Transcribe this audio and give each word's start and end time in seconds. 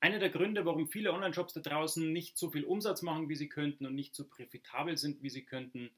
Einer 0.00 0.20
der 0.20 0.30
Gründe, 0.30 0.64
warum 0.64 0.86
viele 0.86 1.12
Online-Shops 1.12 1.54
da 1.54 1.60
draußen 1.60 2.12
nicht 2.12 2.38
so 2.38 2.50
viel 2.50 2.64
Umsatz 2.64 3.02
machen, 3.02 3.28
wie 3.28 3.34
sie 3.34 3.48
könnten 3.48 3.84
und 3.84 3.94
nicht 3.94 4.14
so 4.14 4.28
profitabel 4.28 4.96
sind, 4.96 5.22
wie 5.22 5.30
sie 5.30 5.44
könnten, 5.44 5.90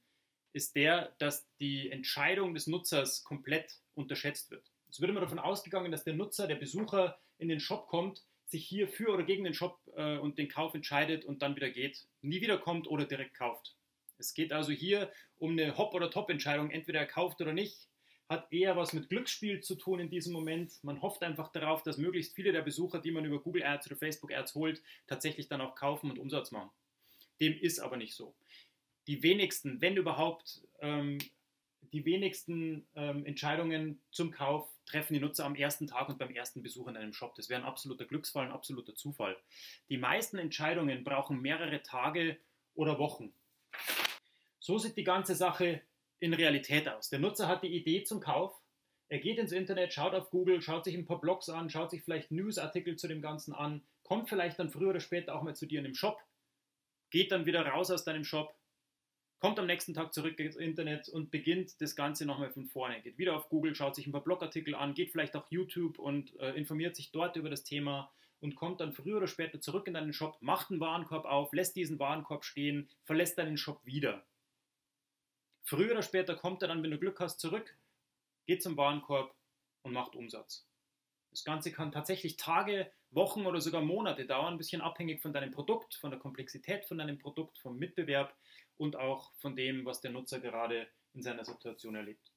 ist 0.52 0.74
der, 0.74 1.14
dass 1.18 1.46
die 1.58 1.90
Entscheidung 1.90 2.54
des 2.54 2.66
Nutzers 2.66 3.24
komplett 3.24 3.80
unterschätzt 3.94 4.50
wird. 4.50 4.72
Es 4.88 5.00
wird 5.00 5.10
immer 5.10 5.20
davon 5.20 5.38
ausgegangen, 5.38 5.92
dass 5.92 6.04
der 6.04 6.14
Nutzer, 6.14 6.46
der 6.46 6.56
Besucher 6.56 7.20
in 7.38 7.48
den 7.48 7.60
Shop 7.60 7.88
kommt, 7.88 8.24
sich 8.46 8.66
hier 8.66 8.88
für 8.88 9.12
oder 9.12 9.22
gegen 9.22 9.44
den 9.44 9.54
Shop 9.54 9.78
äh, 9.94 10.16
und 10.18 10.38
den 10.38 10.48
Kauf 10.48 10.74
entscheidet 10.74 11.24
und 11.24 11.42
dann 11.42 11.54
wieder 11.54 11.70
geht, 11.70 12.08
nie 12.22 12.40
wiederkommt 12.40 12.88
oder 12.88 13.04
direkt 13.04 13.34
kauft. 13.34 13.76
Es 14.18 14.34
geht 14.34 14.52
also 14.52 14.72
hier 14.72 15.12
um 15.38 15.52
eine 15.52 15.78
Hop- 15.78 15.94
oder 15.94 16.10
Top-Entscheidung, 16.10 16.70
entweder 16.70 17.00
er 17.00 17.06
kauft 17.06 17.40
oder 17.40 17.52
nicht, 17.52 17.89
hat 18.30 18.52
eher 18.52 18.76
was 18.76 18.92
mit 18.92 19.08
Glücksspiel 19.08 19.60
zu 19.60 19.74
tun 19.74 19.98
in 19.98 20.08
diesem 20.08 20.32
Moment. 20.32 20.82
Man 20.84 21.02
hofft 21.02 21.24
einfach 21.24 21.50
darauf, 21.50 21.82
dass 21.82 21.98
möglichst 21.98 22.32
viele 22.32 22.52
der 22.52 22.62
Besucher, 22.62 23.00
die 23.00 23.10
man 23.10 23.24
über 23.24 23.40
Google 23.40 23.64
Ads 23.64 23.88
oder 23.88 23.96
Facebook 23.96 24.32
Ads 24.32 24.54
holt, 24.54 24.80
tatsächlich 25.08 25.48
dann 25.48 25.60
auch 25.60 25.74
kaufen 25.74 26.12
und 26.12 26.18
Umsatz 26.20 26.52
machen. 26.52 26.70
Dem 27.40 27.58
ist 27.58 27.80
aber 27.80 27.96
nicht 27.96 28.14
so. 28.14 28.36
Die 29.08 29.24
wenigsten, 29.24 29.80
wenn 29.80 29.96
überhaupt, 29.96 30.62
ähm, 30.80 31.18
die 31.92 32.04
wenigsten 32.04 32.86
ähm, 32.94 33.26
Entscheidungen 33.26 34.00
zum 34.12 34.30
Kauf 34.30 34.68
treffen 34.86 35.14
die 35.14 35.20
Nutzer 35.20 35.44
am 35.44 35.56
ersten 35.56 35.88
Tag 35.88 36.08
und 36.08 36.18
beim 36.18 36.30
ersten 36.30 36.62
Besuch 36.62 36.86
in 36.86 36.96
einem 36.96 37.12
Shop. 37.12 37.34
Das 37.34 37.48
wäre 37.48 37.60
ein 37.60 37.66
absoluter 37.66 38.04
Glücksfall, 38.04 38.46
ein 38.46 38.52
absoluter 38.52 38.94
Zufall. 38.94 39.36
Die 39.88 39.98
meisten 39.98 40.38
Entscheidungen 40.38 41.02
brauchen 41.02 41.42
mehrere 41.42 41.82
Tage 41.82 42.38
oder 42.74 43.00
Wochen. 43.00 43.32
So 44.60 44.78
sieht 44.78 44.96
die 44.96 45.04
ganze 45.04 45.34
Sache 45.34 45.82
in 46.20 46.34
Realität 46.34 46.88
aus. 46.88 47.08
Der 47.08 47.18
Nutzer 47.18 47.48
hat 47.48 47.62
die 47.62 47.74
Idee 47.74 48.04
zum 48.04 48.20
Kauf. 48.20 48.54
Er 49.08 49.18
geht 49.18 49.38
ins 49.38 49.52
Internet, 49.52 49.92
schaut 49.92 50.14
auf 50.14 50.30
Google, 50.30 50.62
schaut 50.62 50.84
sich 50.84 50.94
ein 50.94 51.06
paar 51.06 51.20
Blogs 51.20 51.48
an, 51.48 51.68
schaut 51.68 51.90
sich 51.90 52.02
vielleicht 52.02 52.30
Newsartikel 52.30 52.96
zu 52.96 53.08
dem 53.08 53.20
Ganzen 53.20 53.52
an, 53.52 53.82
kommt 54.04 54.28
vielleicht 54.28 54.58
dann 54.58 54.70
früher 54.70 54.90
oder 54.90 55.00
später 55.00 55.34
auch 55.34 55.42
mal 55.42 55.56
zu 55.56 55.66
dir 55.66 55.78
in 55.78 55.84
den 55.84 55.94
Shop, 55.94 56.20
geht 57.10 57.32
dann 57.32 57.44
wieder 57.44 57.66
raus 57.66 57.90
aus 57.90 58.04
deinem 58.04 58.22
Shop, 58.22 58.54
kommt 59.40 59.58
am 59.58 59.66
nächsten 59.66 59.94
Tag 59.94 60.14
zurück 60.14 60.38
ins 60.38 60.54
Internet 60.54 61.08
und 61.08 61.30
beginnt 61.32 61.80
das 61.80 61.96
Ganze 61.96 62.24
nochmal 62.24 62.52
von 62.52 62.66
vorne. 62.66 63.00
Geht 63.00 63.18
wieder 63.18 63.34
auf 63.34 63.48
Google, 63.48 63.74
schaut 63.74 63.96
sich 63.96 64.06
ein 64.06 64.12
paar 64.12 64.22
Blogartikel 64.22 64.76
an, 64.76 64.94
geht 64.94 65.10
vielleicht 65.10 65.34
auch 65.34 65.50
YouTube 65.50 65.98
und 65.98 66.38
äh, 66.38 66.52
informiert 66.52 66.94
sich 66.94 67.10
dort 67.10 67.36
über 67.36 67.50
das 67.50 67.64
Thema 67.64 68.12
und 68.40 68.54
kommt 68.54 68.80
dann 68.80 68.92
früher 68.92 69.16
oder 69.16 69.26
später 69.26 69.60
zurück 69.60 69.86
in 69.86 69.94
deinen 69.94 70.12
Shop, 70.12 70.36
macht 70.40 70.70
einen 70.70 70.80
Warenkorb 70.80 71.24
auf, 71.24 71.52
lässt 71.52 71.74
diesen 71.74 71.98
Warenkorb 71.98 72.44
stehen, 72.44 72.88
verlässt 73.04 73.38
deinen 73.38 73.56
Shop 73.56 73.84
wieder. 73.84 74.24
Früher 75.62 75.92
oder 75.92 76.02
später 76.02 76.36
kommt 76.36 76.62
er 76.62 76.68
dann, 76.68 76.82
wenn 76.82 76.90
du 76.90 76.98
Glück 76.98 77.20
hast, 77.20 77.40
zurück, 77.40 77.76
geht 78.46 78.62
zum 78.62 78.76
Warenkorb 78.76 79.34
und 79.82 79.92
macht 79.92 80.16
Umsatz. 80.16 80.66
Das 81.30 81.44
Ganze 81.44 81.70
kann 81.70 81.92
tatsächlich 81.92 82.36
Tage, 82.36 82.90
Wochen 83.10 83.46
oder 83.46 83.60
sogar 83.60 83.82
Monate 83.82 84.26
dauern, 84.26 84.54
ein 84.54 84.58
bisschen 84.58 84.82
abhängig 84.82 85.20
von 85.20 85.32
deinem 85.32 85.50
Produkt, 85.50 85.94
von 85.94 86.10
der 86.10 86.20
Komplexität 86.20 86.84
von 86.84 86.98
deinem 86.98 87.18
Produkt, 87.18 87.58
vom 87.58 87.78
Mitbewerb 87.78 88.36
und 88.76 88.96
auch 88.96 89.32
von 89.34 89.56
dem, 89.56 89.84
was 89.84 90.00
der 90.00 90.10
Nutzer 90.10 90.40
gerade 90.40 90.88
in 91.12 91.22
seiner 91.22 91.44
Situation 91.44 91.94
erlebt. 91.94 92.32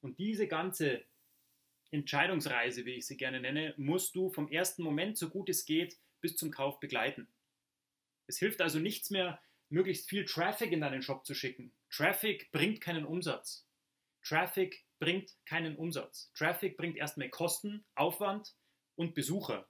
Und 0.00 0.18
diese 0.18 0.48
ganze 0.48 1.04
Entscheidungsreise, 1.90 2.84
wie 2.84 2.94
ich 2.94 3.06
sie 3.06 3.16
gerne 3.16 3.40
nenne, 3.40 3.74
musst 3.76 4.14
du 4.14 4.30
vom 4.30 4.48
ersten 4.48 4.82
Moment, 4.82 5.18
so 5.18 5.28
gut 5.28 5.48
es 5.48 5.64
geht, 5.64 5.98
bis 6.20 6.36
zum 6.36 6.50
Kauf 6.50 6.80
begleiten. 6.80 7.28
Es 8.26 8.38
hilft 8.38 8.60
also 8.60 8.78
nichts 8.78 9.10
mehr, 9.10 9.40
möglichst 9.68 10.08
viel 10.08 10.24
Traffic 10.24 10.72
in 10.72 10.80
deinen 10.80 11.02
Shop 11.02 11.24
zu 11.26 11.34
schicken. 11.34 11.72
Traffic 11.92 12.50
bringt 12.52 12.80
keinen 12.80 13.04
Umsatz. 13.04 13.68
Traffic 14.22 14.82
bringt 14.98 15.36
keinen 15.44 15.76
Umsatz. 15.76 16.32
Traffic 16.34 16.78
bringt 16.78 16.96
erstmal 16.96 17.28
Kosten, 17.28 17.84
Aufwand 17.94 18.54
und 18.96 19.14
Besucher. 19.14 19.68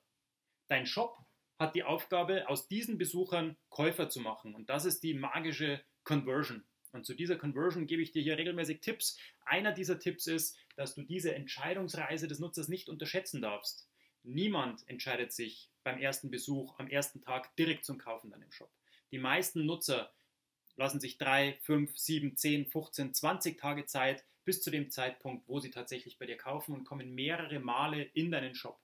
Dein 0.68 0.86
Shop 0.86 1.18
hat 1.58 1.74
die 1.74 1.82
Aufgabe, 1.82 2.48
aus 2.48 2.68
diesen 2.68 2.96
Besuchern 2.96 3.56
Käufer 3.70 4.08
zu 4.08 4.20
machen. 4.20 4.54
Und 4.54 4.70
das 4.70 4.84
ist 4.84 5.02
die 5.02 5.14
magische 5.14 5.82
Conversion. 6.04 6.64
Und 6.92 7.06
zu 7.06 7.14
dieser 7.14 7.34
Conversion 7.34 7.88
gebe 7.88 8.02
ich 8.02 8.12
dir 8.12 8.22
hier 8.22 8.38
regelmäßig 8.38 8.80
Tipps. 8.80 9.18
Einer 9.44 9.72
dieser 9.72 9.98
Tipps 9.98 10.28
ist, 10.28 10.56
dass 10.76 10.94
du 10.94 11.02
diese 11.02 11.34
Entscheidungsreise 11.34 12.28
des 12.28 12.38
Nutzers 12.38 12.68
nicht 12.68 12.88
unterschätzen 12.88 13.42
darfst. 13.42 13.88
Niemand 14.22 14.88
entscheidet 14.88 15.32
sich 15.32 15.70
beim 15.82 15.98
ersten 15.98 16.30
Besuch 16.30 16.78
am 16.78 16.86
ersten 16.86 17.20
Tag 17.20 17.56
direkt 17.56 17.84
zum 17.84 17.98
Kaufen 17.98 18.28
in 18.28 18.38
deinem 18.38 18.52
Shop. 18.52 18.70
Die 19.10 19.18
meisten 19.18 19.66
Nutzer 19.66 20.12
lassen 20.76 21.00
sich 21.00 21.18
drei, 21.18 21.58
fünf, 21.62 21.96
sieben, 21.98 22.36
zehn, 22.36 22.66
15, 22.66 23.14
20 23.14 23.58
Tage 23.58 23.86
Zeit 23.86 24.24
bis 24.44 24.62
zu 24.62 24.70
dem 24.70 24.90
Zeitpunkt, 24.90 25.48
wo 25.48 25.60
sie 25.60 25.70
tatsächlich 25.70 26.18
bei 26.18 26.26
dir 26.26 26.36
kaufen 26.36 26.74
und 26.74 26.84
kommen 26.84 27.14
mehrere 27.14 27.60
Male 27.60 28.02
in 28.14 28.30
deinen 28.30 28.54
Shop. 28.54 28.80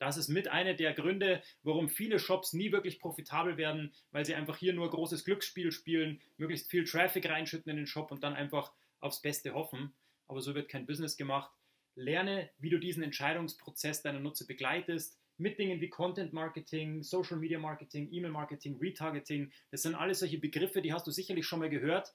Das 0.00 0.16
ist 0.16 0.28
mit 0.28 0.48
einer 0.48 0.72
der 0.72 0.94
Gründe, 0.94 1.42
warum 1.62 1.90
viele 1.90 2.18
Shops 2.18 2.54
nie 2.54 2.72
wirklich 2.72 3.00
profitabel 3.00 3.58
werden, 3.58 3.92
weil 4.12 4.24
sie 4.24 4.34
einfach 4.34 4.56
hier 4.56 4.72
nur 4.72 4.88
großes 4.88 5.26
Glücksspiel 5.26 5.72
spielen, 5.72 6.22
möglichst 6.38 6.70
viel 6.70 6.84
Traffic 6.84 7.28
reinschütten 7.28 7.70
in 7.70 7.76
den 7.76 7.86
Shop 7.86 8.10
und 8.10 8.24
dann 8.24 8.34
einfach 8.34 8.72
aufs 9.00 9.20
Beste 9.20 9.52
hoffen. 9.52 9.92
Aber 10.26 10.40
so 10.40 10.54
wird 10.54 10.70
kein 10.70 10.86
Business 10.86 11.18
gemacht. 11.18 11.52
Lerne, 11.96 12.48
wie 12.58 12.70
du 12.70 12.78
diesen 12.78 13.02
Entscheidungsprozess 13.02 14.00
deiner 14.00 14.20
Nutzer 14.20 14.46
begleitest, 14.46 15.19
mit 15.40 15.58
Dingen 15.58 15.80
wie 15.80 15.88
Content 15.88 16.32
Marketing, 16.32 17.02
Social 17.02 17.38
Media 17.38 17.58
Marketing, 17.58 18.08
E-Mail 18.12 18.30
Marketing, 18.30 18.78
Retargeting. 18.78 19.50
Das 19.70 19.82
sind 19.82 19.94
alles 19.94 20.20
solche 20.20 20.38
Begriffe, 20.38 20.82
die 20.82 20.92
hast 20.92 21.06
du 21.06 21.10
sicherlich 21.10 21.46
schon 21.46 21.60
mal 21.60 21.70
gehört. 21.70 22.14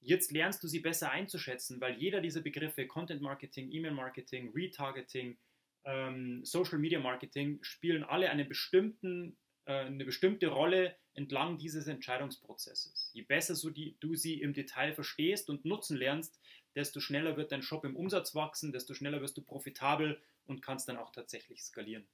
Jetzt 0.00 0.32
lernst 0.32 0.62
du 0.62 0.68
sie 0.68 0.80
besser 0.80 1.10
einzuschätzen, 1.10 1.80
weil 1.80 1.94
jeder 1.94 2.20
dieser 2.20 2.42
Begriffe, 2.42 2.86
Content 2.86 3.22
Marketing, 3.22 3.70
E-Mail 3.70 3.92
Marketing, 3.92 4.52
Retargeting, 4.52 5.38
ähm, 5.84 6.44
Social 6.44 6.78
Media 6.78 6.98
Marketing, 6.98 7.58
spielen 7.62 8.02
alle 8.02 8.28
eine, 8.28 8.42
äh, 8.42 9.34
eine 9.66 10.04
bestimmte 10.04 10.48
Rolle 10.48 10.96
entlang 11.14 11.58
dieses 11.58 11.86
Entscheidungsprozesses. 11.86 13.10
Je 13.14 13.22
besser 13.22 13.54
so 13.54 13.70
die, 13.70 13.96
du 14.00 14.16
sie 14.16 14.40
im 14.40 14.52
Detail 14.52 14.92
verstehst 14.94 15.48
und 15.48 15.64
nutzen 15.64 15.96
lernst, 15.96 16.40
desto 16.74 16.98
schneller 16.98 17.36
wird 17.36 17.52
dein 17.52 17.62
Shop 17.62 17.84
im 17.84 17.94
Umsatz 17.94 18.34
wachsen, 18.34 18.72
desto 18.72 18.94
schneller 18.94 19.20
wirst 19.20 19.36
du 19.36 19.42
profitabel 19.42 20.20
und 20.44 20.60
kannst 20.60 20.88
dann 20.88 20.96
auch 20.96 21.12
tatsächlich 21.12 21.62
skalieren. 21.62 22.04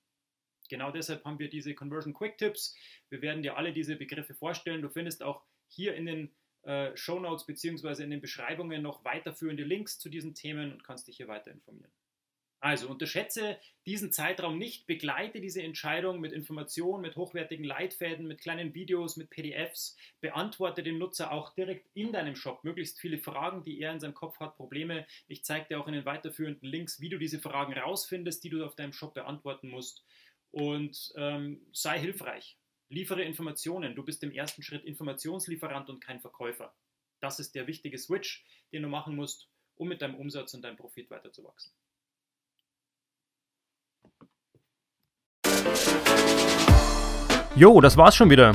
Genau 0.71 0.93
deshalb 0.93 1.25
haben 1.25 1.39
wir 1.39 1.51
diese 1.51 1.75
Conversion 1.75 2.15
Quick 2.15 2.39
Tips. 2.39 2.77
Wir 3.11 3.21
werden 3.21 3.43
dir 3.43 3.57
alle 3.57 3.73
diese 3.73 3.97
Begriffe 3.97 4.35
vorstellen. 4.35 4.81
Du 4.81 4.89
findest 4.89 5.23
auch 5.23 5.43
hier 5.67 5.95
in 5.95 6.07
den 6.07 6.31
äh, 6.63 6.97
Show 6.97 7.19
Notes 7.19 7.45
bzw. 7.45 8.05
in 8.05 8.11
den 8.11 8.21
Beschreibungen 8.21 8.81
noch 8.81 9.05
weiterführende 9.05 9.65
Links 9.65 9.99
zu 9.99 10.09
diesen 10.09 10.35
Themen 10.35 10.73
und 10.73 10.85
kannst 10.85 11.09
dich 11.09 11.17
hier 11.17 11.29
weiter 11.29 11.51
informieren. 11.51 11.91
Also 12.63 12.89
unterschätze 12.89 13.59
diesen 13.87 14.13
Zeitraum 14.13 14.59
nicht, 14.59 14.87
begleite 14.87 15.41
diese 15.41 15.63
Entscheidung 15.63 16.21
mit 16.21 16.33
Informationen, 16.33 17.01
mit 17.01 17.17
hochwertigen 17.17 17.65
Leitfäden, 17.65 18.27
mit 18.27 18.43
kleinen 18.43 18.75
Videos, 18.75 19.17
mit 19.17 19.31
PDFs, 19.31 19.97
beantworte 20.21 20.83
dem 20.83 20.99
Nutzer 20.99 21.33
auch 21.33 21.55
direkt 21.55 21.89
in 21.95 22.13
deinem 22.13 22.37
Shop 22.37 22.63
möglichst 22.63 23.01
viele 23.01 23.19
Fragen, 23.19 23.65
die 23.65 23.81
er 23.81 23.93
in 23.93 24.01
seinem 24.01 24.13
Kopf 24.13 24.39
hat, 24.41 24.57
Probleme. 24.57 25.07
Ich 25.27 25.43
zeige 25.43 25.69
dir 25.69 25.81
auch 25.81 25.89
in 25.89 25.95
den 25.95 26.05
weiterführenden 26.05 26.69
Links, 26.69 27.01
wie 27.01 27.09
du 27.09 27.19
diese 27.19 27.41
Fragen 27.41 27.73
rausfindest, 27.73 28.45
die 28.45 28.51
du 28.51 28.63
auf 28.63 28.77
deinem 28.77 28.93
Shop 28.93 29.15
beantworten 29.15 29.71
musst 29.71 30.05
und 30.51 31.13
ähm, 31.17 31.61
sei 31.73 31.99
hilfreich. 31.99 32.59
Liefere 32.89 33.23
Informationen. 33.23 33.95
Du 33.95 34.05
bist 34.05 34.23
im 34.23 34.33
ersten 34.33 34.63
Schritt 34.63 34.85
Informationslieferant 34.85 35.89
und 35.89 36.01
kein 36.01 36.21
Verkäufer. 36.21 36.75
Das 37.21 37.39
ist 37.39 37.55
der 37.55 37.67
wichtige 37.67 37.99
Switch, 37.99 38.45
den 38.73 38.83
du 38.83 38.89
machen 38.89 39.15
musst, 39.15 39.49
um 39.77 39.89
mit 39.89 40.03
deinem 40.03 40.17
Umsatz 40.17 40.55
und 40.55 40.63
deinem 40.63 40.77
Profit 40.77 41.11
weiterzuwachsen. 41.11 41.73
Jo, 47.57 47.81
das 47.81 47.97
war's 47.97 48.17
schon 48.17 48.31
wieder. 48.31 48.55